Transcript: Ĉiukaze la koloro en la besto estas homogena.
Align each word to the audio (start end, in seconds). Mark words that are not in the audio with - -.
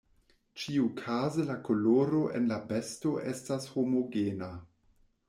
Ĉiukaze 0.61 1.43
la 1.49 1.57
koloro 1.67 2.21
en 2.39 2.47
la 2.53 2.57
besto 2.71 3.13
estas 3.33 3.69
homogena. 3.75 4.49